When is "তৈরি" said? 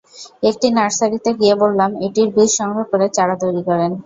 3.43-3.61